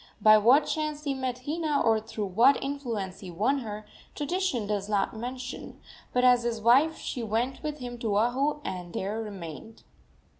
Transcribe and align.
By 0.19 0.35
what 0.39 0.65
chance 0.65 1.03
he 1.03 1.13
met 1.13 1.43
Hina, 1.45 1.79
or 1.79 1.99
through 1.99 2.25
what 2.25 2.57
influence 2.63 3.19
he 3.19 3.29
won 3.29 3.59
her, 3.59 3.85
tradition 4.15 4.65
does 4.65 4.89
not 4.89 5.15
mention, 5.15 5.79
but 6.11 6.23
as 6.23 6.41
his 6.41 6.59
wife 6.59 6.97
she 6.97 7.21
went 7.21 7.61
with 7.61 7.77
him 7.77 7.99
to 7.99 8.17
Oahu, 8.17 8.61
and 8.65 8.93
there 8.93 9.21
remained. 9.21 9.83